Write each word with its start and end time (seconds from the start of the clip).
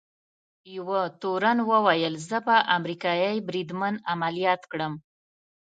یوه 0.77 1.01
تورن 1.21 1.57
وویل: 1.71 2.13
زه 2.29 2.37
به 2.45 2.57
امریکايي 2.77 3.37
بریدمن 3.47 3.95
عملیات 4.11 4.61
کړم. 4.71 4.93